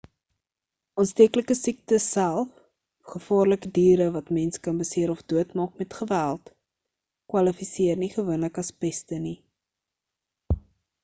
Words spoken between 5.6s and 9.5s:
met geweld kwalifiseer nie gewoonlik as peste nie